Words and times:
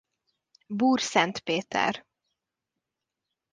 Búr 0.67 0.99
Szent 0.99 1.39
Péter. 1.43 2.05